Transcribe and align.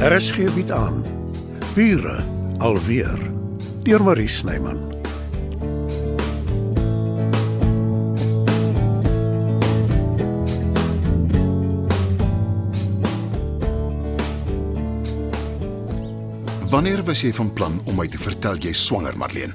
RSG 0.00 0.48
bied 0.54 0.70
aan 0.72 1.02
Bure 1.74 2.24
alweer 2.64 3.20
deur 3.84 4.00
Marie 4.00 4.28
Snyman. 4.28 4.78
Wanneer 16.70 17.04
was 17.04 17.20
jy 17.20 17.34
van 17.36 17.52
plan 17.52 17.76
om 17.84 18.00
my 18.00 18.08
te 18.08 18.16
vertel 18.16 18.56
jy 18.56 18.72
swanger, 18.72 19.12
Marlene? 19.20 19.52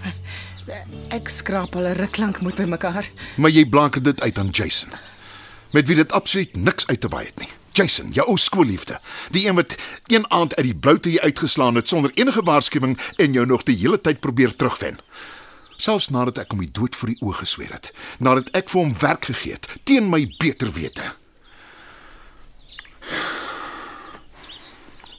Ek 1.09 1.25
skraap 1.25 1.73
al 1.73 1.89
'n 1.89 1.97
ruk 1.97 2.21
lank 2.21 2.41
met 2.45 2.61
mekaar. 2.69 3.09
Maar 3.41 3.49
jy 3.49 3.65
blank 3.65 4.03
dit 4.03 4.21
uit 4.21 4.37
aan 4.37 4.53
Jason. 4.53 4.93
Met 5.73 5.87
wie 5.87 5.95
dit 5.95 6.11
absoluut 6.11 6.55
niks 6.55 6.87
uit 6.87 7.01
te 7.01 7.07
waai 7.07 7.25
het 7.25 7.39
nie. 7.39 7.64
Jason, 7.75 8.11
jou 8.15 8.23
ou 8.31 8.37
skoolliefde. 8.39 8.99
Die 9.35 9.47
een 9.47 9.55
wat 9.55 9.75
een 10.07 10.25
aand 10.31 10.55
uit 10.55 10.65
die 10.65 10.75
bloute 10.75 11.11
jy 11.11 11.19
uitgeslaan 11.19 11.75
het 11.75 11.91
sonder 11.91 12.11
enige 12.15 12.43
waarskuwing 12.47 12.95
en 13.17 13.35
jou 13.35 13.45
nog 13.45 13.65
die 13.67 13.75
hele 13.77 14.01
tyd 14.01 14.19
probeer 14.19 14.55
terugwen. 14.55 14.99
Selfs 15.77 16.07
nadat 16.09 16.39
ek 16.45 16.55
hom 16.55 16.63
die 16.63 16.71
dood 16.71 16.95
voor 16.95 17.11
die 17.11 17.19
oë 17.19 17.41
gesweer 17.41 17.73
het, 17.75 17.91
nadat 18.23 18.47
ek 18.55 18.71
vir 18.71 18.81
hom 18.81 18.95
werk 19.01 19.27
gegee 19.27 19.57
het 19.57 19.67
teen 19.83 20.07
my 20.09 20.23
beter 20.39 20.71
wete. 20.71 21.11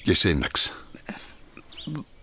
Jy 0.06 0.16
sê 0.16 0.32
niks. 0.38 0.70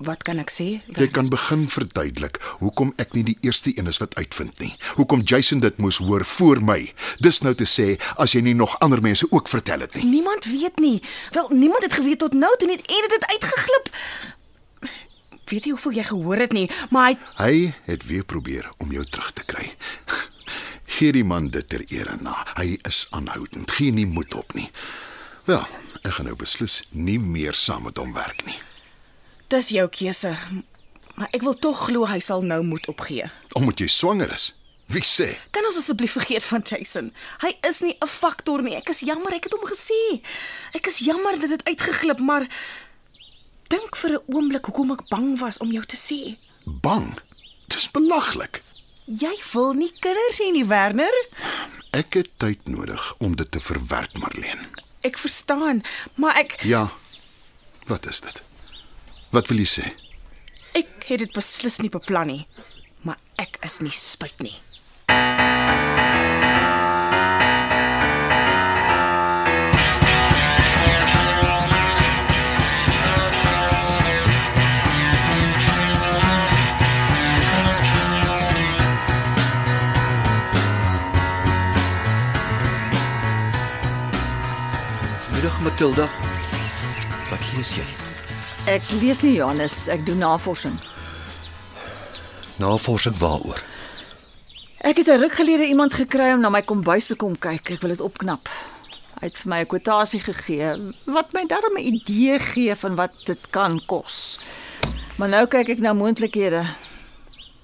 Wat 0.03 0.23
kan 0.27 0.39
ek 0.41 0.51
sê? 0.51 0.65
Jy 0.97 1.05
kan 1.15 1.29
begin 1.31 1.63
verduidelik 1.71 2.39
hoekom 2.59 2.91
ek 2.99 3.13
nie 3.15 3.23
die 3.29 3.37
eerste 3.45 3.71
een 3.71 3.87
is 3.87 4.01
wat 4.01 4.15
uitvind 4.19 4.57
nie. 4.59 4.73
Hoekom 4.97 5.23
Jason 5.23 5.61
dit 5.63 5.77
moes 5.79 6.01
hoor 6.03 6.25
voor 6.27 6.59
my. 6.63 6.79
Dis 7.23 7.39
nou 7.45 7.53
te 7.55 7.67
sê 7.69 7.93
as 8.19 8.33
jy 8.35 8.41
nie 8.43 8.55
nog 8.57 8.75
ander 8.83 8.99
mense 9.03 9.29
ook 9.31 9.47
vertel 9.51 9.85
het 9.85 9.95
nie. 9.95 10.03
Niemand 10.17 10.49
weet 10.49 10.81
nie. 10.83 10.97
Wel, 11.31 11.47
niemand 11.55 11.87
het 11.87 11.95
geweet 11.99 12.19
tot 12.19 12.35
nou 12.35 12.51
toe 12.59 12.71
en 12.73 12.81
dit 12.83 13.15
het 13.15 13.27
uitgeglip. 13.31 13.89
Weet 15.51 15.69
jy 15.69 15.75
hoeveel 15.75 15.95
jy 15.99 16.05
gehoor 16.09 16.43
het 16.43 16.53
nie, 16.55 16.67
maar 16.89 17.11
hy 17.11 17.17
Hy 17.37 17.55
het 17.87 18.05
weer 18.09 18.25
probeer 18.25 18.69
om 18.83 18.91
jou 18.91 19.05
terug 19.05 19.31
te 19.37 19.45
kry. 19.45 19.71
Gee 20.97 21.11
die 21.15 21.23
man 21.23 21.47
dit 21.53 21.67
ter 21.69 21.85
ere 21.87 22.17
na. 22.21 22.35
Hy 22.57 22.77
is 22.87 23.07
aanhoudend. 23.11 23.71
Gee 23.71 23.91
nie 23.91 24.07
moed 24.07 24.33
op 24.35 24.53
nie. 24.57 24.67
Wel, 25.47 25.63
ek 26.03 26.17
gaan 26.17 26.31
nou 26.31 26.37
beslis 26.39 26.83
nie 26.91 27.19
meer 27.19 27.55
saam 27.55 27.87
met 27.87 27.97
hom 27.97 28.13
werk 28.15 28.45
nie. 28.47 28.59
Dis 29.53 29.69
jou 29.75 29.85
keuse. 29.93 30.33
Maar 31.15 31.29
ek 31.37 31.45
wil 31.45 31.55
tog 31.61 31.85
glo 31.87 32.07
hy 32.09 32.19
sal 32.23 32.41
nou 32.45 32.61
moet 32.65 32.87
opgee. 32.89 33.29
Omdat 33.57 33.83
jy 33.83 33.89
swanger 33.91 34.33
is. 34.33 34.49
Wie 34.91 35.03
sê? 35.05 35.29
Kan 35.55 35.65
ons 35.69 35.77
asseblief 35.79 36.15
vergeet 36.17 36.43
van 36.43 36.63
Jason? 36.67 37.11
Hy 37.41 37.53
is 37.69 37.81
nie 37.81 37.95
'n 38.01 38.07
faktor 38.07 38.61
nie. 38.61 38.75
Ek 38.75 38.89
is 38.89 38.99
jammer 38.99 39.33
ek 39.33 39.43
het 39.45 39.53
hom 39.53 39.65
gesê. 39.69 40.21
Ek 40.73 40.87
is 40.87 40.99
jammer 40.99 41.39
dit 41.39 41.49
het 41.49 41.63
uitgeglip, 41.67 42.19
maar 42.19 42.47
dink 43.69 43.95
vir 43.95 44.11
'n 44.11 44.23
oomblik 44.27 44.65
hoekom 44.65 44.91
ek 44.91 45.09
bang 45.09 45.39
was 45.39 45.57
om 45.57 45.71
jou 45.71 45.85
te 45.85 45.95
sê. 45.95 46.37
Bang. 46.65 47.19
Dis 47.67 47.91
belaglik. 47.91 48.61
Jy 49.05 49.35
wil 49.53 49.73
nie 49.73 49.91
kinders 49.99 50.39
hê 50.39 50.51
nie, 50.51 50.65
Werner. 50.65 51.13
Ek 51.91 52.13
het 52.13 52.29
tyd 52.39 52.67
nodig 52.67 53.13
om 53.19 53.35
dit 53.35 53.51
te 53.51 53.59
verwerk, 53.59 54.13
Marlene. 54.17 54.65
Ek 55.01 55.17
verstaan, 55.17 55.83
maar 56.15 56.35
ek 56.35 56.61
Ja. 56.63 56.91
Wat 57.87 58.05
is 58.07 58.21
dit? 58.21 58.41
Wat 59.33 59.47
wil 59.49 59.63
jy 59.63 59.65
sê? 59.65 59.85
ek 61.03 61.07
het 61.09 61.19
dit 61.19 61.33
beslis 61.33 61.79
nie 61.81 61.89
beplan 61.91 62.29
nie, 62.29 62.43
maar 63.01 63.17
ek 63.41 63.57
is 63.65 63.81
nie 63.81 63.91
spyt 63.91 64.39
nie. 64.39 64.53
Middag 85.33 85.59
Matilda. 85.65 86.07
Wat 87.27 87.51
lees 87.57 87.75
jy? 87.81 88.02
Ek 88.63 88.85
lees 89.01 89.19
nie 89.25 89.33
Johannes, 89.35 89.89
ek 89.91 90.05
doen 90.07 90.21
navorsing. 90.23 90.77
Navorsing 92.63 93.17
waaroor? 93.19 93.59
Ek 94.87 95.01
het 95.01 95.09
'n 95.11 95.19
ruk 95.19 95.35
gelede 95.35 95.67
iemand 95.67 95.93
gekry 95.93 96.31
om 96.31 96.39
na 96.39 96.49
my 96.49 96.61
kombuis 96.61 97.07
te 97.07 97.15
kom 97.15 97.35
kyk. 97.35 97.71
Ek 97.71 97.81
wil 97.81 97.89
dit 97.89 98.01
opknap. 98.01 98.47
Hy 99.19 99.27
het 99.27 99.37
vir 99.37 99.49
my 99.49 99.59
'n 99.59 99.67
kwotasie 99.67 100.19
gegee 100.19 100.93
wat 101.05 101.33
my 101.33 101.45
darm 101.45 101.75
'n 101.75 101.85
idee 101.93 102.39
gee 102.39 102.75
van 102.75 102.95
wat 102.95 103.11
dit 103.25 103.49
kan 103.49 103.81
kos. 103.85 104.39
Maar 105.17 105.29
nou 105.29 105.45
kyk 105.45 105.69
ek 105.69 105.79
na 105.79 105.93
moontlikhede. 105.93 106.63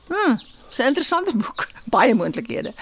Hm, 0.08 0.36
'n 0.80 0.88
interessante 0.88 1.32
boek. 1.38 1.68
Baie 1.96 2.14
moontlikhede. 2.14 2.74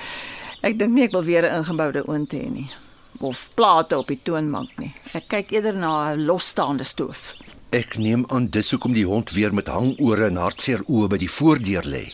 Ek 0.64 0.80
dink 0.80 0.92
nie 0.92 1.04
ek 1.04 1.12
wil 1.12 1.24
weer 1.24 1.44
'n 1.46 1.58
ingeboude 1.58 2.08
oond 2.08 2.32
hê 2.34 2.50
nie 2.50 2.72
of 3.20 3.50
plate 3.54 3.98
op 3.98 4.08
die 4.08 4.20
toonbank 4.24 4.70
nie. 4.78 4.94
Ek 5.14 5.28
kyk 5.28 5.52
eerder 5.52 5.76
na 5.76 6.14
'n 6.14 6.26
losstaande 6.26 6.84
stoof. 6.84 7.34
Ek 7.76 7.98
neem 8.00 8.24
aan 8.32 8.46
dis 8.48 8.70
hoekom 8.72 8.94
die 8.96 9.04
hond 9.04 9.34
weer 9.36 9.52
met 9.52 9.68
hangore 9.68 10.30
en 10.30 10.40
hartseer 10.40 10.86
oë 10.88 11.10
by 11.12 11.18
die 11.20 11.32
voordeur 11.32 11.84
lê. 11.84 12.06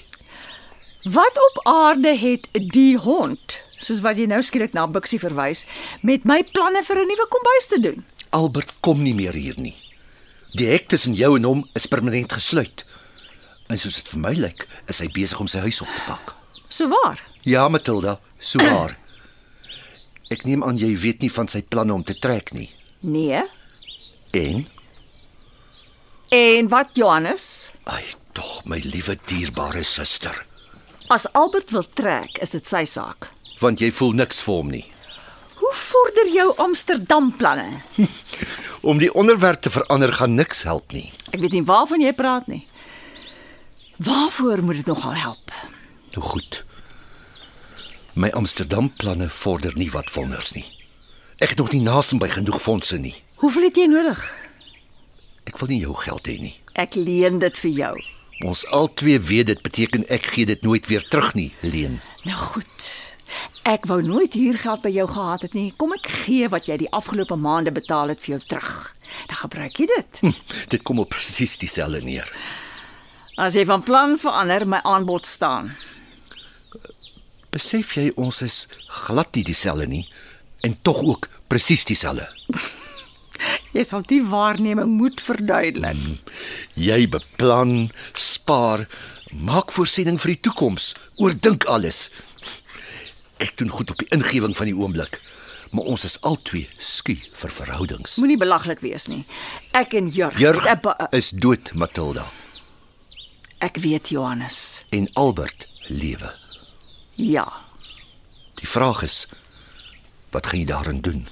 Wat 1.14 1.38
op 1.38 1.60
aarde 1.70 2.16
het 2.18 2.48
die 2.74 2.98
hond, 2.98 3.60
soos 3.78 4.02
wat 4.02 4.18
jy 4.18 4.26
nou 4.32 4.42
skielik 4.42 4.74
na 4.74 4.88
Bixie 4.90 5.20
verwys, 5.22 5.66
met 6.02 6.26
my 6.26 6.42
planne 6.56 6.82
vir 6.88 7.04
'n 7.04 7.08
nuwe 7.08 7.28
kombuis 7.30 7.68
te 7.70 7.80
doen? 7.80 8.04
Albert 8.32 8.74
kom 8.82 9.04
nie 9.04 9.14
meer 9.14 9.34
hier 9.34 9.54
nie. 9.58 9.76
Die 10.58 10.66
hek 10.66 10.88
tussen 10.88 11.14
jou 11.14 11.36
en 11.38 11.44
hom 11.44 11.70
is 11.76 11.86
permanent 11.86 12.34
gesluit. 12.34 12.86
En 13.70 13.78
soos 13.78 13.96
dit 13.96 14.08
vir 14.08 14.20
my 14.20 14.34
lyk, 14.34 14.68
is 14.88 15.00
hy 15.00 15.08
besig 15.08 15.40
om 15.40 15.48
sy 15.48 15.60
huis 15.60 15.82
op 15.82 15.88
te 15.96 16.02
pak. 16.08 16.36
So 16.70 16.88
waar? 16.88 17.22
Ja, 17.44 17.68
Matilda, 17.68 18.20
so 18.40 18.60
waar. 18.74 18.98
Ek 20.32 20.46
neem 20.46 20.64
aan 20.64 20.78
jy 20.78 20.98
weet 20.98 21.22
nie 21.22 21.32
van 21.32 21.48
sy 21.48 21.62
planne 21.62 21.94
om 21.94 22.04
te 22.04 22.18
trek 22.20 22.54
nie. 22.54 22.70
Nee. 23.02 23.44
En, 24.32 24.66
En 26.34 26.68
wat 26.70 26.88
Johannes? 26.98 27.70
ai, 27.84 28.04
tog 28.34 28.64
my 28.66 28.80
liewe 28.84 29.18
dierbare 29.26 29.84
suster, 29.84 30.46
As 31.12 31.26
Albert 31.36 31.70
wil 31.70 31.84
trek, 31.94 32.38
is 32.42 32.50
dit 32.56 32.68
sy 32.68 32.84
saak. 32.90 33.28
want 33.60 33.80
jy 33.80 33.92
voel 33.92 34.12
niks 34.18 34.42
vir 34.44 34.54
hom 34.56 34.70
nie. 34.72 34.86
Hoe 35.60 35.74
vorder 35.78 36.28
jou 36.34 36.48
Amsterdam 36.58 37.30
planne? 37.38 37.80
Om 38.90 38.98
die 39.00 39.12
onderwerp 39.14 39.62
te 39.62 39.70
verander 39.72 40.14
gaan 40.14 40.34
niks 40.36 40.64
help 40.64 40.92
nie. 40.92 41.12
Ek 41.32 41.40
weet 41.40 41.54
nie 41.56 41.64
waarvan 41.64 42.02
jy 42.04 42.12
praat 42.14 42.48
nie. 42.52 42.66
Waarvoor 44.04 44.64
moet 44.64 44.76
dit 44.82 44.86
nogal 44.90 45.14
help? 45.16 45.52
Nou 46.16 46.26
goed. 46.28 46.64
My 48.14 48.30
Amsterdam 48.36 48.90
planne 48.98 49.30
vorder 49.30 49.78
nie 49.78 49.92
wat 49.94 50.12
wonders 50.14 50.52
nie. 50.58 50.66
Ek 51.40 51.54
het 51.54 51.58
nog 51.62 51.72
nie 51.72 51.82
naaste 51.84 52.18
by 52.20 52.28
genoeg 52.34 52.60
fondse 52.62 52.98
nie. 53.00 53.16
Hoeveel 53.44 53.70
het 53.70 53.78
jy 53.80 53.86
nodig? 53.88 54.20
Ek 55.50 55.60
wil 55.60 55.74
nie 55.74 55.82
jou 55.84 55.96
geld 56.00 56.28
hê 56.28 56.38
nie. 56.40 56.56
Ek 56.80 56.96
leen 56.96 57.40
dit 57.44 57.58
vir 57.64 57.74
jou. 57.78 57.94
Ons 58.48 58.66
albei 58.76 59.20
weet 59.22 59.52
dit 59.52 59.62
beteken 59.64 60.06
ek 60.12 60.32
gee 60.34 60.48
dit 60.50 60.62
nooit 60.66 60.88
weer 60.90 61.04
terug 61.12 61.34
nie, 61.38 61.52
leen. 61.62 62.00
Nou 62.28 62.38
goed. 62.56 62.90
Ek 63.68 63.88
wou 63.88 64.02
nooit 64.04 64.36
hier 64.36 64.58
geld 64.60 64.84
by 64.84 64.92
jou 64.92 65.06
gehad 65.08 65.46
het 65.46 65.56
nie. 65.56 65.70
Kom 65.80 65.94
ek 65.96 66.10
gee 66.26 66.50
wat 66.52 66.68
jy 66.68 66.78
die 66.84 66.92
afgelope 66.92 67.38
maande 67.40 67.72
betaal 67.72 68.12
het 68.12 68.22
vir 68.24 68.36
jou 68.36 68.42
terug. 68.56 68.74
Dan 69.32 69.40
gebruik 69.46 69.80
jy 69.80 69.88
dit. 69.94 70.20
Hm, 70.22 70.36
dit 70.76 70.84
kom 70.84 71.00
op 71.00 71.14
presies 71.16 71.56
dieselfde 71.62 72.04
neer. 72.04 72.30
As 73.40 73.56
jy 73.58 73.64
van 73.66 73.84
plan 73.84 74.18
verander, 74.20 74.68
my 74.68 74.84
aanbod 74.84 75.26
staan. 75.26 75.72
Besef 77.54 77.96
jy 77.98 78.12
ons 78.20 78.42
is 78.46 78.64
glad 79.06 79.34
nie 79.38 79.46
dieselfde 79.48 79.88
nie 79.88 80.06
en 80.64 80.76
tog 80.82 81.04
ook 81.04 81.30
presies 81.48 81.86
dieselfde. 81.86 82.28
Jy 83.74 83.84
sal 83.90 84.04
die 84.06 84.22
waarneming 84.30 84.92
moet 85.00 85.22
verduidelik. 85.22 85.98
Jy 86.78 87.08
beplan, 87.10 87.90
spaar, 88.14 88.86
maak 89.34 89.72
voorsiening 89.74 90.20
vir 90.22 90.36
die 90.36 90.42
toekoms, 90.46 90.92
oordink 91.18 91.66
alles. 91.66 92.10
Ek 93.42 93.56
doen 93.58 93.72
goed 93.74 93.90
op 93.92 93.98
die 93.98 94.10
ingewing 94.14 94.54
van 94.58 94.70
die 94.70 94.76
oomblik, 94.78 95.18
maar 95.74 95.90
ons 95.90 96.06
is 96.06 96.20
albei 96.22 96.68
skie 96.78 97.18
vir 97.34 97.50
verhoudings. 97.52 98.20
Moenie 98.22 98.38
belaglik 98.38 98.84
wees 98.86 99.08
nie. 99.10 99.24
Ek 99.74 99.96
en 99.98 100.08
Jurg. 100.14 100.38
Jurg 100.40 100.66
Ek, 100.70 100.84
be- 100.86 100.96
is 101.18 101.32
dood, 101.34 101.74
Matilda, 101.74 102.28
ek 103.60 103.78
weet 103.82 104.10
Johannes. 104.14 104.84
en 104.92 105.10
Albert 105.18 105.68
lewe. 105.90 106.30
Ja. 107.16 107.48
Die 108.62 108.68
vraag 108.70 109.02
is 109.04 109.26
wat 110.32 110.48
gaan 110.48 110.60
jy 110.60 110.66
daarin 110.66 111.02
doen? 111.02 111.28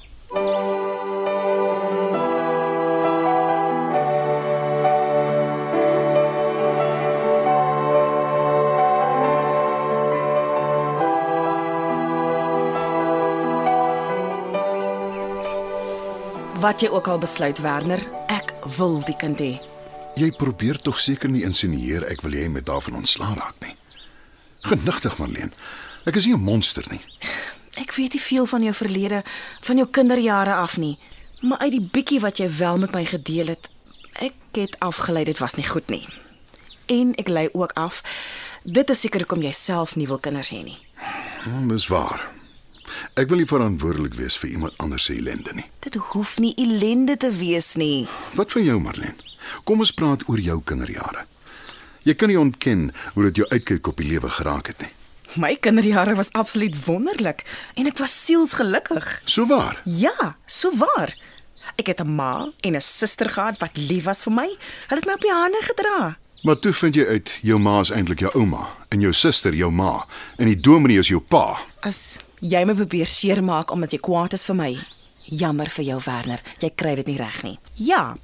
Wat 16.62 16.82
jy 16.82 16.92
ook 16.94 17.08
al 17.08 17.18
besluit, 17.18 17.58
Werner, 17.58 18.02
ek 18.30 18.52
wil 18.78 19.00
die 19.08 19.16
kind 19.18 19.40
hê. 19.42 19.56
Jy 20.14 20.28
probeer 20.38 20.78
tog 20.78 21.00
seker 21.02 21.32
nie 21.32 21.42
insinueer 21.48 22.04
ek 22.06 22.22
wil 22.22 22.36
jy 22.38 22.44
met 22.54 22.68
daarvan 22.68 23.00
ontslaa 23.00 23.34
raak 23.34 23.58
nie. 23.66 23.72
Genigtig 24.70 25.16
Marlene. 25.18 25.50
Ek 26.06 26.20
is 26.20 26.28
nie 26.30 26.36
'n 26.36 26.44
monster 26.44 26.86
nie. 26.92 27.02
Ek 27.82 27.96
weet 27.98 28.14
nie 28.14 28.22
veel 28.22 28.46
van 28.46 28.62
jou 28.62 28.74
verlede, 28.74 29.24
van 29.62 29.78
jou 29.78 29.88
kinderjare 29.88 30.54
af 30.54 30.78
nie, 30.78 31.00
maar 31.42 31.58
uit 31.58 31.72
die 31.72 31.90
bietjie 31.92 32.20
wat 32.20 32.38
jy 32.38 32.50
wel 32.58 32.78
met 32.78 32.94
my 32.94 33.06
gedeel 33.06 33.48
het, 33.48 33.70
ek 34.14 34.34
het 34.52 34.80
afgelei 34.80 35.24
dit 35.24 35.40
was 35.40 35.56
nie 35.56 35.68
goed 35.68 35.90
nie. 35.90 36.08
En 36.86 37.16
ek 37.16 37.28
lei 37.28 37.50
ook 37.54 37.72
af. 37.74 38.04
Dit 38.64 38.90
is 38.90 39.00
seker 39.00 39.20
hoekom 39.20 39.42
jy 39.42 39.52
self 39.52 39.96
nie 39.96 40.08
wil 40.08 40.20
kinders 40.20 40.50
hê 40.50 40.64
nie. 40.64 40.78
Hmm, 41.44 41.68
dis 41.68 41.88
waar. 41.88 42.41
Ek 43.14 43.30
wil 43.30 43.42
nie 43.42 43.50
verantwoordelik 43.50 44.14
wees 44.14 44.38
vir 44.38 44.50
iemand 44.50 44.78
anders 44.78 45.04
se 45.04 45.16
ellende 45.18 45.54
nie. 45.54 45.66
Dit 45.80 45.96
hoef 46.14 46.38
nie 46.40 46.54
ellende 46.58 47.18
te 47.18 47.32
wees 47.32 47.76
nie. 47.76 48.08
Wat 48.38 48.52
van 48.52 48.64
jou 48.64 48.80
Marlene? 48.80 49.16
Kom 49.64 49.80
ons 49.80 49.92
praat 49.92 50.24
oor 50.30 50.40
jou 50.40 50.62
kinderjare. 50.64 51.26
Jy 52.04 52.16
kan 52.18 52.32
nie 52.32 52.40
ontken 52.40 52.90
hoe 53.14 53.28
dit 53.30 53.42
jou 53.42 53.48
uitkyk 53.52 53.88
op 53.88 53.98
die 54.02 54.08
lewe 54.10 54.30
geraak 54.30 54.72
het 54.72 54.80
nie. 54.82 54.92
My 55.40 55.56
kinderjare 55.56 56.16
was 56.16 56.32
absoluut 56.36 56.76
wonderlik 56.86 57.46
en 57.80 57.88
ek 57.88 58.02
was 58.02 58.16
sielsgelukkig. 58.26 59.22
So 59.26 59.46
waar. 59.48 59.80
Ja, 59.86 60.36
so 60.46 60.74
waar. 60.76 61.14
Ek 61.78 61.88
het 61.88 62.02
'n 62.02 62.16
ma 62.16 62.50
en 62.62 62.76
'n 62.76 62.82
suster 62.82 63.30
gehad 63.30 63.60
wat 63.60 63.78
lief 63.78 64.04
was 64.04 64.24
vir 64.24 64.34
my. 64.34 64.50
Hulle 64.88 65.00
het 65.00 65.06
my 65.06 65.14
op 65.14 65.22
die 65.22 65.32
hande 65.32 65.62
gedra. 65.62 66.18
Maar 66.44 66.60
toe 66.60 66.74
vind 66.74 66.96
jy 66.96 67.06
uit 67.06 67.40
jou 67.42 67.60
ma 67.60 67.80
is 67.80 67.92
eintlik 67.92 68.20
jou 68.20 68.32
ouma 68.34 68.68
en 68.90 69.00
jou 69.00 69.14
suster 69.14 69.54
jou 69.54 69.72
ma 69.72 70.08
en 70.38 70.46
die 70.46 70.60
dominee 70.60 70.98
is 70.98 71.08
jou 71.08 71.22
pa. 71.22 71.60
As 71.80 72.18
jy 72.42 72.64
my 72.66 72.74
probeer 72.74 73.06
seermaak 73.06 73.72
omdat 73.72 73.94
jy 73.94 74.02
kwaad 74.02 74.34
is 74.34 74.44
vir 74.48 74.58
my, 74.58 74.72
jammer 75.30 75.70
vir 75.70 75.86
jou 75.86 76.00
Werner, 76.06 76.42
jy 76.60 76.72
kry 76.76 76.96
dit 76.98 77.14
nie 77.14 77.18
reg 77.22 77.42
nie. 77.46 77.58
Ja, 77.78 78.18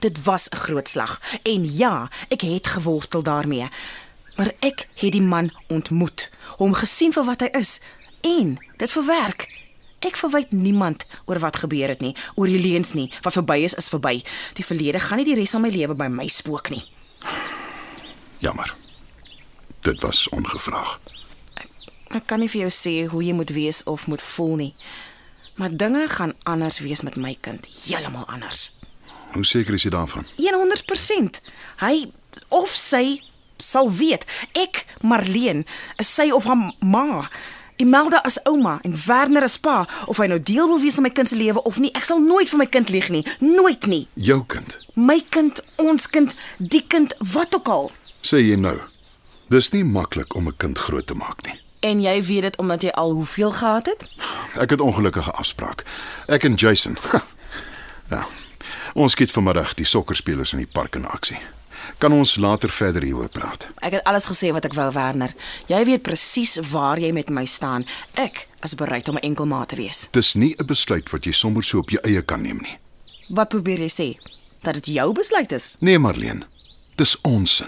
dit 0.00 0.24
was 0.24 0.48
'n 0.48 0.56
groot 0.56 0.88
slag 0.88 1.20
en 1.42 1.64
ja, 1.64 2.08
ek 2.28 2.42
het 2.42 2.66
geworstel 2.66 3.22
daarmee. 3.22 3.68
Maar 4.36 4.52
ek 4.60 4.88
het 4.94 5.12
die 5.12 5.22
man 5.22 5.50
ontmoet, 5.68 6.30
hom 6.58 6.74
gesien 6.74 7.12
vir 7.12 7.24
wat 7.24 7.40
hy 7.40 7.48
is 7.52 7.80
en 8.20 8.58
dit 8.76 8.90
verwerk. 8.90 9.46
Ek 10.00 10.16
verwyd 10.16 10.52
niemand 10.52 11.06
oor 11.24 11.38
wat 11.38 11.56
gebeur 11.56 11.88
het 11.88 12.00
nie, 12.00 12.16
oor 12.34 12.46
die 12.46 12.60
leuns 12.60 12.92
nie. 12.92 13.12
Wat 13.22 13.32
verby 13.32 13.62
is 13.64 13.74
is 13.74 13.88
verby. 13.88 14.22
Die 14.54 14.64
verlede 14.64 15.00
gaan 15.00 15.16
nie 15.16 15.24
die 15.24 15.34
res 15.34 15.50
van 15.50 15.62
my 15.62 15.68
lewe 15.68 15.94
by 15.94 16.08
my 16.08 16.26
spook 16.28 16.70
nie. 16.70 16.84
Jammer. 18.38 18.74
Dit 19.80 20.02
was 20.02 20.28
ongevraag. 20.28 21.00
Ek 22.14 22.28
kan 22.30 22.38
nie 22.38 22.48
vir 22.48 22.68
jou 22.68 22.70
sê 22.70 22.92
hoe 23.10 23.24
jy 23.26 23.32
moet 23.34 23.50
wees 23.50 23.82
of 23.90 24.06
moet 24.06 24.22
voel 24.22 24.56
nie. 24.56 24.72
Maar 25.58 25.72
dinge 25.74 26.04
gaan 26.08 26.34
anders 26.46 26.78
wees 26.78 27.02
met 27.02 27.16
my 27.18 27.32
kind, 27.40 27.66
heeltemal 27.66 28.26
anders. 28.30 28.70
Hoe 29.34 29.44
seker 29.44 29.74
is 29.74 29.82
jy 29.82 29.90
daarvan? 29.90 30.26
100%. 30.38 31.40
Hy 31.82 31.94
of 32.54 32.70
sy 32.78 33.18
sal 33.58 33.90
weet. 33.90 34.26
Ek, 34.54 34.84
Marleen, 35.02 35.64
is 35.98 36.14
sy 36.14 36.28
of 36.30 36.46
haar 36.46 36.70
ma. 36.80 37.24
Imelda 37.82 38.20
as 38.22 38.38
ouma 38.46 38.76
en 38.86 38.94
Werner 39.06 39.42
as 39.42 39.58
pa, 39.58 39.80
of 40.06 40.20
hy 40.22 40.28
nou 40.30 40.38
deel 40.38 40.70
wil 40.70 40.78
wees 40.78 41.00
in 41.00 41.06
my 41.08 41.10
kind 41.10 41.26
se 41.28 41.34
lewe 41.34 41.62
of 41.66 41.80
nie, 41.82 41.90
ek 41.98 42.06
sal 42.06 42.22
nooit 42.22 42.52
vir 42.52 42.62
my 42.62 42.68
kind 42.70 42.92
lieg 42.94 43.10
nie, 43.10 43.24
nooit 43.42 43.88
nie. 43.90 44.04
Jou 44.14 44.44
kind. 44.46 44.76
My 44.94 45.18
kind, 45.34 45.58
ons 45.82 46.06
kind, 46.06 46.36
die 46.62 46.84
kind, 46.86 47.16
wat 47.34 47.58
ook 47.58 47.72
al. 47.74 47.90
Sê 48.22 48.38
jy 48.44 48.60
nou. 48.60 48.76
Dis 49.50 49.74
nie 49.74 49.82
maklik 49.82 50.38
om 50.38 50.46
'n 50.48 50.56
kind 50.56 50.78
groot 50.78 51.06
te 51.06 51.18
maak 51.18 51.42
nie. 51.42 51.63
En 51.84 52.00
jy 52.00 52.14
weet 52.24 52.42
dit 52.48 52.56
omdat 52.62 52.82
jy 52.82 52.92
al 52.96 53.10
hoeveel 53.12 53.52
gehad 53.52 53.86
het? 53.86 54.06
Ek 54.56 54.70
het 54.72 54.80
ongelukkige 54.80 55.30
afspraak. 55.36 55.84
Ek 56.26 56.44
en 56.48 56.54
Jason. 56.54 56.96
ja. 58.14 58.24
Ons 58.94 59.12
skiet 59.12 59.32
vanmiddag 59.34 59.74
die 59.76 59.84
sokkerspelers 59.84 60.54
in 60.54 60.62
die 60.62 60.70
park 60.72 60.96
in 60.96 61.04
aksie. 61.06 61.38
Kan 62.00 62.12
ons 62.16 62.36
later 62.40 62.70
verder 62.72 63.04
hieroor 63.04 63.28
praat? 63.28 63.66
Ek 63.84 63.98
het 63.98 64.06
alles 64.08 64.30
gesê 64.30 64.48
wat 64.56 64.64
ek 64.64 64.76
wou, 64.78 64.86
Werner. 64.94 65.34
Jy 65.68 65.82
weet 65.84 66.02
presies 66.06 66.56
waar 66.72 66.98
jy 67.02 67.10
met 67.12 67.28
my 67.28 67.44
staan. 67.44 67.84
Ek 68.16 68.46
is 68.64 68.74
bereid 68.78 69.08
om 69.12 69.18
'n 69.20 69.26
enkelmaat 69.28 69.68
te 69.68 69.76
wees. 69.76 70.08
Dis 70.12 70.34
nie 70.34 70.54
'n 70.58 70.66
besluit 70.66 71.10
wat 71.10 71.24
jy 71.24 71.32
sommer 71.32 71.62
so 71.62 71.78
op 71.78 71.90
jou 71.90 72.00
eie 72.02 72.22
kan 72.22 72.42
neem 72.42 72.60
nie. 72.62 72.78
Wat 73.28 73.48
probeer 73.48 73.78
jy 73.78 73.90
sê? 73.92 74.08
Dat 74.62 74.74
dit 74.74 74.86
jou 74.86 75.12
besluit 75.12 75.52
is? 75.52 75.76
Nee, 75.80 75.98
Marlene. 75.98 76.46
Dis 76.96 77.20
ons 77.20 77.62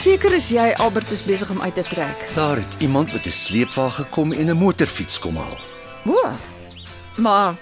seker 0.00 0.32
is 0.32 0.46
jy 0.48 0.70
Albert 0.80 1.10
is 1.12 1.20
besig 1.26 1.50
om 1.52 1.60
uit 1.60 1.74
te 1.76 1.82
trek? 1.84 2.22
Daar 2.34 2.56
het 2.62 2.76
iemand 2.80 3.12
met 3.12 3.26
'n 3.26 3.30
sleepwa 3.30 3.90
gekom 3.90 4.32
en 4.32 4.46
'n 4.48 4.56
motorfiets 4.56 5.18
kom 5.18 5.36
haal. 5.36 5.58
O. 6.06 6.30
Maar 7.16 7.56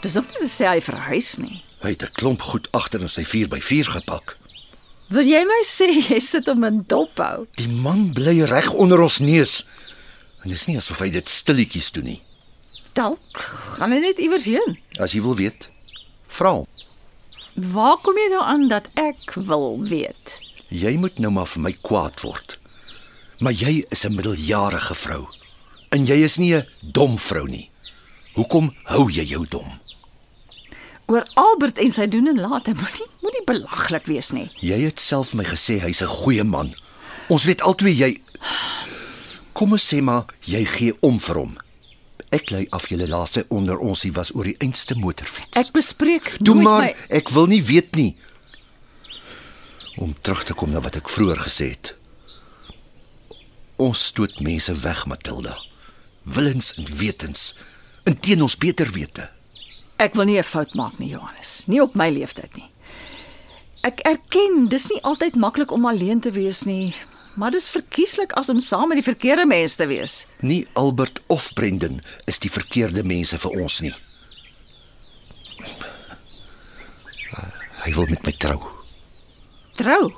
dis 0.00 0.16
ook 0.18 0.28
nie 0.28 0.48
te 0.48 0.52
sê 0.58 0.66
hy 0.68 0.80
verhuis 0.80 1.36
nie. 1.36 1.62
Hy 1.80 1.88
het 1.88 2.02
'n 2.02 2.12
klomp 2.12 2.42
goed 2.42 2.68
agter 2.72 3.00
in 3.00 3.08
sy 3.08 3.24
4x4 3.24 3.88
gepak. 3.90 4.36
Wil 5.08 5.26
jy 5.26 5.44
my 5.44 5.62
sê 5.64 6.08
jy 6.08 6.18
sit 6.18 6.46
hom 6.46 6.64
in 6.64 6.84
dophou? 6.86 7.46
Die 7.54 7.68
man 7.68 8.12
bly 8.12 8.42
reg 8.44 8.70
onder 8.70 9.00
ons 9.00 9.18
neus. 9.18 9.66
En 10.42 10.50
dis 10.50 10.66
nie 10.66 10.76
asof 10.76 10.98
hy 10.98 11.10
dit 11.10 11.28
stilletjies 11.28 11.92
doen 11.92 12.04
nie. 12.04 12.22
Dalk 12.92 13.38
gaan 13.76 13.92
hy 13.92 13.98
net 13.98 14.18
iewers 14.18 14.44
heen. 14.44 14.78
As 14.98 15.12
jy 15.12 15.22
wil 15.22 15.36
weet, 15.36 15.70
vra 16.26 16.50
hom. 16.52 16.66
Waar 17.54 17.96
kom 17.96 18.16
jy 18.16 18.28
nou 18.32 18.42
aan 18.42 18.68
dat 18.68 18.88
ek 18.94 19.34
wil 19.34 19.84
weet? 19.88 20.21
Jy 20.72 20.96
moet 20.96 21.18
nou 21.20 21.28
maar 21.34 21.48
vir 21.52 21.62
my 21.66 21.72
kwaad 21.84 22.20
word. 22.24 22.56
Maar 23.44 23.52
jy 23.52 23.84
is 23.90 24.04
'n 24.04 24.14
middeljarige 24.14 24.94
vrou. 24.94 25.26
En 25.90 26.06
jy 26.06 26.24
is 26.24 26.36
nie 26.38 26.54
'n 26.54 26.66
dom 26.80 27.18
vrou 27.18 27.46
nie. 27.46 27.70
Hoekom 28.34 28.72
hou 28.84 29.10
jy 29.10 29.24
jou 29.24 29.46
dom? 29.48 29.66
Oor 31.06 31.26
Albert 31.34 31.78
en 31.78 31.90
sy 31.90 32.06
doen 32.06 32.26
en 32.26 32.40
late 32.40 32.72
moenie 32.74 33.08
moenie 33.20 33.44
belaglik 33.44 34.06
wees 34.06 34.30
nie. 34.30 34.50
Jy 34.60 34.80
het 34.84 35.00
self 35.00 35.34
my 35.34 35.44
gesê 35.44 35.80
hy's 35.80 36.00
'n 36.02 36.06
goeie 36.06 36.44
man. 36.44 36.74
Ons 37.28 37.44
weet 37.44 37.60
albei 37.60 37.94
jy 37.94 38.20
Kom 39.52 39.72
ons 39.72 39.94
sê 39.94 40.00
maar 40.02 40.24
jy 40.40 40.64
gee 40.64 40.94
om 41.00 41.20
vir 41.20 41.36
hom. 41.36 41.58
Ek 42.32 42.50
lei 42.50 42.66
af 42.70 42.88
julle 42.88 43.06
laaste 43.08 43.44
onder 43.48 43.78
ons 43.78 44.02
hier 44.02 44.12
was 44.12 44.34
oor 44.34 44.44
die 44.44 44.56
einste 44.58 44.94
motorfiets. 44.94 45.58
Ek 45.60 45.72
bespreek 45.72 46.36
Doen 46.40 46.56
nooit 46.56 46.64
maar, 46.64 46.82
my 46.82 46.94
ek 47.08 47.28
wil 47.28 47.46
nie 47.46 47.62
weet 47.62 47.92
nie. 47.94 48.16
Om 50.02 50.14
terug 50.20 50.42
te 50.44 50.54
kom 50.58 50.72
na 50.74 50.80
wat 50.82 50.96
ek 50.98 51.10
vroeër 51.14 51.44
gesê 51.46 51.68
het. 51.76 51.92
Ons 53.82 54.08
stoot 54.10 54.40
mense 54.42 54.74
weg, 54.82 55.04
Matilda. 55.06 55.54
Willens 56.26 56.72
en 56.74 56.88
wetens, 56.98 57.52
in 58.10 58.18
teen 58.18 58.42
ons 58.42 58.58
beter 58.58 58.90
wete. 58.94 59.28
Ek 60.02 60.18
wil 60.18 60.26
nie 60.26 60.38
'n 60.38 60.50
fout 60.54 60.74
maak 60.74 60.98
nie, 60.98 61.14
Johannes. 61.14 61.64
Nie 61.66 61.82
op 61.82 61.94
my 61.94 62.10
leeftyd 62.10 62.56
nie. 62.56 62.70
Ek 63.82 64.00
erken 64.00 64.68
dis 64.68 64.88
nie 64.90 65.02
altyd 65.02 65.34
maklik 65.34 65.70
om 65.70 65.86
alleen 65.86 66.20
te 66.20 66.30
wees 66.30 66.62
nie, 66.62 66.94
maar 67.34 67.50
dis 67.50 67.68
verkieslik 67.68 68.32
as 68.32 68.48
om 68.48 68.60
saam 68.60 68.88
met 68.88 68.96
die 68.96 69.12
verkeerde 69.12 69.46
mense 69.46 69.76
te 69.76 69.86
wees. 69.86 70.26
Nie 70.40 70.66
Albert 70.72 71.20
of 71.26 71.52
Brendan 71.54 72.02
is 72.26 72.38
die 72.38 72.50
verkeerde 72.50 73.04
mense 73.04 73.38
vir 73.38 73.50
ons 73.50 73.80
nie. 73.80 73.94
Hy 77.82 77.94
wil 77.94 78.06
met 78.06 78.26
my 78.26 78.32
trou. 78.32 78.81
Trou. 79.74 80.12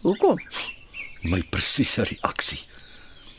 Hoekom? 0.00 0.38
My 1.22 1.42
presiese 1.50 2.02
reaksie. 2.04 2.60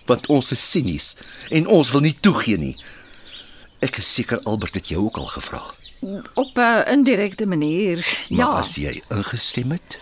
Want 0.06 0.28
ons 0.28 0.52
is 0.52 0.72
sinies 0.72 1.16
en 1.54 1.68
ons 1.68 1.92
wil 1.92 2.02
nie 2.02 2.16
toegee 2.20 2.58
nie. 2.58 2.76
Ek 3.86 3.98
is 4.02 4.14
seker 4.14 4.42
Albert 4.50 4.74
het 4.76 4.88
jou 4.92 5.06
ook 5.06 5.18
al 5.18 5.30
gevra. 5.36 5.62
Op 6.34 6.58
'n 6.58 6.84
indirekte 6.92 7.46
manier. 7.46 7.98
Maar 8.30 8.38
ja. 8.40 8.58
as 8.60 8.76
jy 8.76 9.02
ingestem 9.10 9.72
het, 9.72 10.00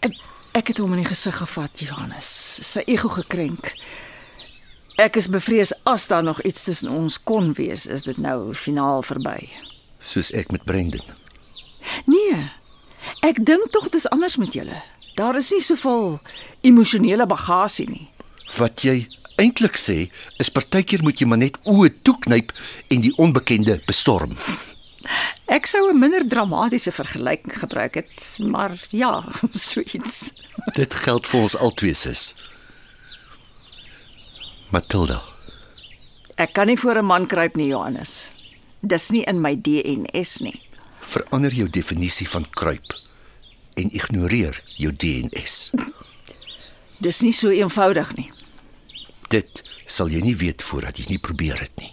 Ek, 0.00 0.12
ek 0.52 0.66
het 0.68 0.78
hom 0.78 0.92
in 0.92 0.98
die 0.98 1.08
gesig 1.08 1.36
gevat, 1.36 1.80
Johannes. 1.80 2.58
Sy 2.62 2.82
ego 2.86 3.08
gekrenk. 3.08 3.72
Ek 4.96 5.16
is 5.16 5.28
bevrees 5.28 5.72
as 5.84 6.06
daar 6.06 6.22
nog 6.22 6.42
iets 6.42 6.64
tussen 6.64 6.90
ons 6.90 7.22
kon 7.22 7.52
wees, 7.52 7.86
is 7.86 8.02
dit 8.02 8.16
nou 8.16 8.54
finaal 8.54 9.02
verby. 9.02 9.48
soos 9.98 10.30
ek 10.32 10.50
met 10.50 10.64
Brendan. 10.64 11.04
Nee. 12.06 12.50
Ek 13.22 13.44
dink 13.44 13.70
tog 13.72 13.88
dis 13.90 14.06
anders 14.10 14.36
met 14.36 14.52
julle. 14.54 14.82
Daar 15.16 15.36
is 15.36 15.50
nie 15.50 15.60
soveel 15.64 16.18
emosionele 16.66 17.26
bagasie 17.26 17.88
nie. 17.88 18.08
Wat 18.58 18.84
jy 18.84 19.06
eintlik 19.40 19.76
sê, 19.80 20.10
is 20.40 20.50
partykeer 20.52 21.02
moet 21.02 21.20
jy 21.20 21.26
maar 21.28 21.40
net 21.40 21.56
oë 21.68 21.90
toeknyp 22.04 22.52
en 22.90 23.00
die 23.00 23.14
onbekende 23.20 23.80
bestorm. 23.86 24.36
Ek 25.56 25.66
sou 25.70 25.88
'n 25.90 25.98
minder 25.98 26.26
dramatiese 26.26 26.92
vergelyking 26.92 27.54
gebruik 27.54 27.94
het, 27.94 28.36
maar 28.40 28.74
ja, 28.90 29.24
so 29.52 29.80
iets. 29.80 30.32
Dit 30.74 30.94
geld 30.94 31.26
vir 31.26 31.40
ons 31.40 31.56
albei 31.56 31.94
sis. 31.94 32.34
Matilda, 34.70 35.22
Ek 36.36 36.52
kan 36.52 36.66
nie 36.66 36.76
voor 36.76 36.98
'n 36.98 37.06
man 37.06 37.26
kruip 37.26 37.56
nie, 37.56 37.68
Johannes. 37.68 38.28
Dis 38.82 39.10
nie 39.10 39.24
in 39.24 39.40
my 39.40 39.56
DNS 39.56 40.40
nie. 40.40 40.60
Verander 41.00 41.52
jou 41.52 41.68
definisie 41.68 42.28
van 42.28 42.44
kruip 42.50 43.05
en 43.76 43.92
ignoreer 43.92 44.62
jou 44.64 44.92
DNS. 44.96 45.70
Dis 46.98 47.20
nie 47.20 47.32
so 47.32 47.52
eenvoudig 47.52 48.14
nie. 48.16 48.30
Dit 49.28 49.60
sal 49.84 50.08
jy 50.08 50.22
nie 50.24 50.36
weet 50.36 50.64
voordat 50.64 50.96
jy 50.96 51.10
nie 51.12 51.20
probeer 51.20 51.60
dit 51.60 51.82
nie. 51.82 51.92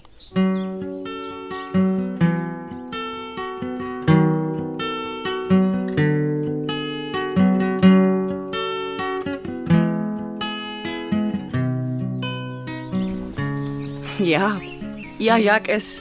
Ja. 14.23 14.55
Ja, 15.19 15.35
ja, 15.35 15.59
ek 15.59 15.67
is. 15.67 15.99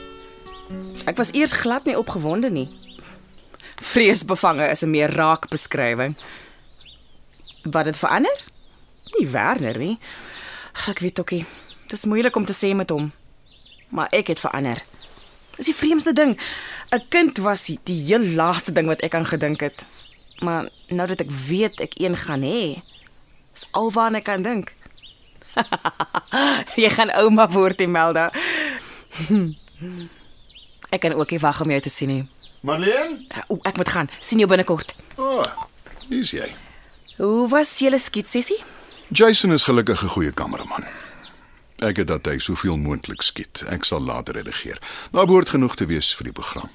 Ek 1.05 1.19
was 1.19 1.33
eers 1.35 1.51
glad 1.59 1.83
nie 1.85 1.97
opgewonde 1.99 2.49
nie. 2.49 2.69
Vreesbevange 3.93 4.69
is 4.73 4.81
'n 4.81 4.89
meer 4.89 5.11
raak 5.13 5.49
beskrywing. 5.49 6.17
Wat 7.63 7.85
dit 7.85 7.97
verander? 7.97 8.37
Nie 9.17 9.27
Werner 9.27 9.77
nie. 9.77 9.99
Ek 10.87 10.99
weet 10.99 11.19
ook 11.19 11.31
nie. 11.31 11.45
Dit 11.87 11.97
is 11.97 12.05
moeilik 12.05 12.35
om 12.35 12.45
te 12.45 12.53
sê 12.53 12.75
met 12.75 12.89
hom. 12.89 13.11
Maar 13.89 14.07
ek 14.09 14.27
het 14.27 14.39
verander. 14.39 14.81
Dis 15.55 15.65
die 15.65 15.75
vreemdste 15.75 16.13
ding. 16.13 16.39
'n 16.89 17.07
Kind 17.09 17.37
was 17.37 17.65
die 17.65 18.03
heel 18.03 18.25
laaste 18.33 18.71
ding 18.71 18.87
wat 18.87 19.01
ek 19.01 19.13
aan 19.13 19.25
gedink 19.25 19.59
het. 19.59 19.85
Maar 20.39 20.69
nou 20.87 21.07
dat 21.07 21.19
ek 21.19 21.31
weet 21.31 21.79
ek 21.79 21.93
een 21.99 22.17
gaan 22.17 22.41
hê, 22.41 22.81
is 23.53 23.65
alwaar 23.71 24.13
ek 24.13 24.23
kan 24.23 24.41
dink. 24.41 24.73
Jy 26.75 26.89
gaan 26.89 27.11
ouma 27.11 27.49
word, 27.49 27.81
Imelda. 27.81 28.31
Ek 30.93 31.01
kan 31.01 31.13
ook 31.13 31.31
nie 31.31 31.39
wag 31.39 31.61
om 31.61 31.69
jou 31.69 31.81
te 31.81 31.89
sien 31.89 32.07
nie. 32.07 32.27
Marlene? 32.63 33.19
O, 33.51 33.57
ek 33.67 33.75
moet 33.77 33.89
gaan. 33.91 34.09
Sien 34.23 34.39
jou 34.39 34.47
binnekort. 34.47 34.93
O, 35.19 35.41
oh, 35.41 35.63
hier's 36.07 36.31
jy. 36.31 36.47
Hoe 37.17 37.47
was 37.51 37.73
julle 37.83 37.99
skietsessie? 37.99 38.61
Jason 39.11 39.51
is 39.51 39.65
gelukkig 39.67 40.03
'n 40.03 40.13
goeie 40.15 40.31
kameraman. 40.31 40.85
Ek 41.83 41.97
het 41.97 42.07
dat 42.07 42.25
hy 42.25 42.37
soveel 42.39 42.77
moontlik 42.77 43.21
skiet. 43.21 43.63
Ek 43.67 43.83
sal 43.83 43.99
later 43.99 44.33
redigeer. 44.33 44.79
Daar 45.11 45.25
behoort 45.25 45.49
genoeg 45.49 45.75
te 45.75 45.85
wees 45.85 46.15
vir 46.15 46.23
die 46.23 46.33
program. 46.33 46.69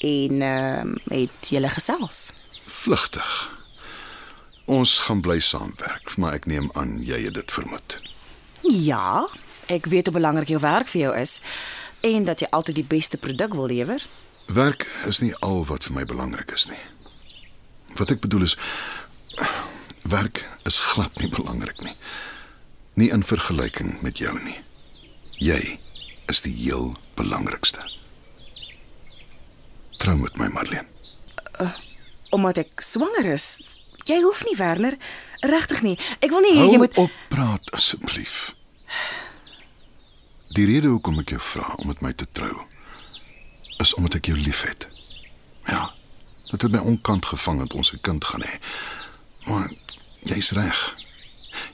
En 0.00 0.42
ehm 0.42 0.90
uh, 0.90 1.18
het 1.22 1.48
julle 1.48 1.68
gesels? 1.68 2.32
Vlugtig. 2.66 3.50
Ons 4.66 4.98
gaan 4.98 5.20
bly 5.20 5.38
saamwerk, 5.40 6.16
maar 6.16 6.32
ek 6.32 6.46
neem 6.46 6.70
aan 6.72 6.98
jy 7.02 7.22
het 7.24 7.34
dit 7.34 7.52
vermoed. 7.52 8.00
Ja, 8.62 9.28
ek 9.66 9.86
weet 9.86 10.04
hoe 10.04 10.14
belangrik 10.14 10.48
jou 10.48 10.60
werk 10.60 10.88
vir 10.88 11.00
jou 11.00 11.16
is 11.16 11.40
en 12.00 12.24
dat 12.24 12.40
jy 12.40 12.46
altyd 12.50 12.74
die 12.74 12.88
beste 12.88 13.16
produk 13.16 13.54
wil 13.54 13.66
lewer. 13.66 14.06
Werk 14.46 14.86
is 15.08 15.20
nie 15.20 15.32
al 15.40 15.64
wat 15.64 15.86
vir 15.88 15.94
my 15.96 16.04
belangrik 16.04 16.52
is 16.54 16.66
nie. 16.68 16.80
Wat 17.96 18.10
ek 18.12 18.20
bedoel 18.24 18.44
is 18.48 18.56
werk 20.04 20.42
is 20.68 20.78
glad 20.92 21.16
nie 21.20 21.30
belangrik 21.32 21.80
nie. 21.82 21.94
Nie 22.94 23.10
in 23.10 23.24
vergelyking 23.24 23.96
met 24.04 24.20
jou 24.20 24.34
nie. 24.44 24.58
Jy 25.40 25.78
is 26.30 26.44
die 26.44 26.52
heel 26.54 26.94
belangrikste. 27.16 27.82
Trou 29.98 30.16
met 30.20 30.36
my, 30.38 30.50
Marlene. 30.52 30.86
Omdat 32.34 32.60
ek 32.66 32.84
swanger 32.84 33.32
is. 33.34 33.62
Jy 34.04 34.20
hoef 34.26 34.44
nie 34.44 34.56
Werner, 34.58 34.98
regtig 35.40 35.80
nie. 35.86 35.96
Ek 36.20 36.30
wil 36.34 36.44
nie 36.44 36.58
hê 36.58 36.68
jy 36.68 36.82
moet 36.82 36.98
op 37.00 37.12
praat 37.32 37.72
asseblief. 37.72 38.52
Die 40.54 40.66
rede 40.68 40.92
hoekom 40.92 41.22
ek 41.24 41.32
jou 41.34 41.40
vra 41.42 41.72
om 41.80 41.88
met 41.90 42.04
my 42.04 42.12
te 42.12 42.28
trou 42.36 42.52
is 43.78 43.94
omdat 43.94 44.14
ek 44.14 44.26
jou 44.26 44.38
liefhet. 44.38 44.88
Ja. 45.66 45.92
Dit 46.50 46.62
het 46.62 46.72
my 46.72 46.78
onkant 46.78 47.26
gevang 47.26 47.58
dat 47.58 47.74
ons 47.74 47.92
'n 47.92 48.00
kind 48.00 48.24
gaan 48.24 48.42
hê. 48.42 48.58
Maar 49.46 49.70
jy's 50.22 50.50
reg. 50.50 50.94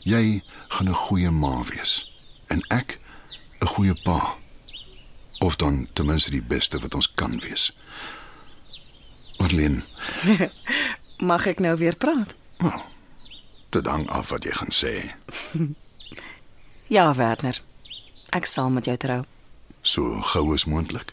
Jy 0.03 0.43
gaan 0.69 0.89
'n 0.89 0.95
goeie 0.95 1.31
ma 1.31 1.63
wees 1.65 2.13
en 2.47 2.65
ek 2.69 2.99
'n 3.61 3.67
goeie 3.67 4.03
pa. 4.03 4.37
Of 5.39 5.57
dan 5.57 5.89
ten 5.93 6.07
minste 6.07 6.31
die 6.31 6.43
beste 6.43 6.79
wat 6.79 6.95
ons 6.95 7.15
kan 7.15 7.39
wees. 7.41 7.73
Marlene, 9.39 9.83
mag 11.31 11.47
ek 11.47 11.59
nou 11.59 11.77
weer 11.77 11.97
praat? 11.97 12.35
nou, 12.59 12.81
dit 13.71 13.87
hang 13.87 14.09
af 14.11 14.29
wat 14.29 14.45
jy 14.45 14.53
gaan 14.53 14.73
sê. 14.73 15.15
Ja, 16.91 17.15
Werner. 17.15 17.63
Ek 18.35 18.47
sal 18.47 18.71
met 18.71 18.85
jou 18.85 18.97
trou. 18.97 19.21
So 19.83 20.21
gou 20.21 20.53
as 20.55 20.65
moontlik. 20.65 21.13